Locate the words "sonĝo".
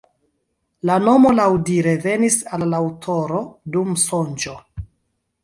4.07-4.57